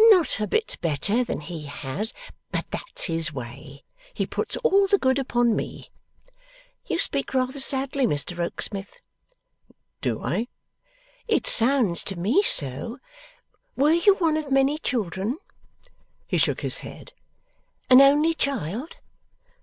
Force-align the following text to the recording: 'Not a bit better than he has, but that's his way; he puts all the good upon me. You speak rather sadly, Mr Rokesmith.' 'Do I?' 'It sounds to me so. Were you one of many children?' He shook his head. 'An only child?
'Not 0.00 0.40
a 0.40 0.46
bit 0.46 0.78
better 0.80 1.22
than 1.22 1.40
he 1.40 1.64
has, 1.64 2.14
but 2.50 2.64
that's 2.70 3.02
his 3.04 3.30
way; 3.34 3.84
he 4.14 4.24
puts 4.24 4.56
all 4.64 4.86
the 4.86 4.96
good 4.96 5.18
upon 5.18 5.54
me. 5.54 5.90
You 6.86 6.98
speak 6.98 7.34
rather 7.34 7.60
sadly, 7.60 8.06
Mr 8.06 8.38
Rokesmith.' 8.38 9.00
'Do 10.00 10.22
I?' 10.22 10.48
'It 11.28 11.46
sounds 11.46 12.04
to 12.04 12.16
me 12.18 12.40
so. 12.42 13.00
Were 13.76 13.92
you 13.92 14.14
one 14.14 14.38
of 14.38 14.50
many 14.50 14.78
children?' 14.78 15.36
He 16.26 16.38
shook 16.38 16.62
his 16.62 16.78
head. 16.78 17.12
'An 17.90 18.00
only 18.00 18.32
child? 18.32 18.96